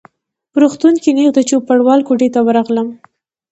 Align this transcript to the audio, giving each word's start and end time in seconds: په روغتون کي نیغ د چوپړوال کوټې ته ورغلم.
په 0.51 0.57
روغتون 0.63 0.93
کي 1.03 1.09
نیغ 1.17 1.29
د 1.35 1.39
چوپړوال 1.49 1.99
کوټې 2.07 2.29
ته 2.35 2.39
ورغلم. 2.47 2.87